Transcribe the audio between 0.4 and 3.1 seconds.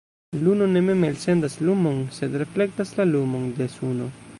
Luno ne mem elsendas lumon, sed reflektas